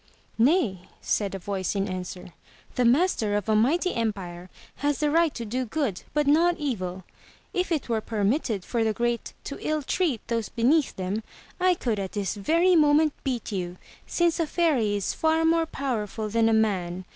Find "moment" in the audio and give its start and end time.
12.75-13.13